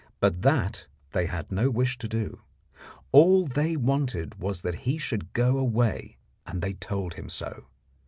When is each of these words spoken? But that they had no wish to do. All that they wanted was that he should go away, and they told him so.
But 0.19 0.41
that 0.41 0.87
they 1.11 1.27
had 1.27 1.51
no 1.51 1.69
wish 1.69 1.99
to 1.99 2.07
do. 2.07 2.41
All 3.11 3.45
that 3.45 3.53
they 3.53 3.75
wanted 3.75 4.33
was 4.39 4.61
that 4.61 4.87
he 4.89 4.97
should 4.97 5.31
go 5.33 5.59
away, 5.59 6.17
and 6.47 6.59
they 6.59 6.73
told 6.73 7.13
him 7.13 7.29
so. 7.29 7.67